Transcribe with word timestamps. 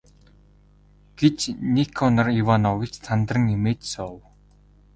гэж 1.19 1.37
Никанор 1.75 2.27
Иванович 2.41 2.93
сандран 3.05 3.45
эмээж 3.55 3.79
асуув. 3.87 4.21